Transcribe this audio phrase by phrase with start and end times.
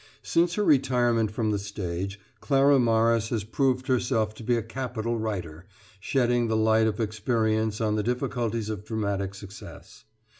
[0.23, 5.19] Since her retirement from the stage Clara Morris has proved herself to be a capital
[5.19, 5.67] writer,
[5.99, 10.05] shedding the light of experience on the difficulties of dramatic success.